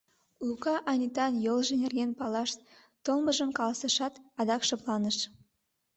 Лука 0.47 0.75
Анитан 0.91 1.33
йолжо 1.45 1.73
нерген 1.83 2.11
палаш 2.19 2.51
толмыжым 3.03 3.49
каласышат, 3.57 4.13
адак 4.39 4.61
шыпланыш. 4.67 5.17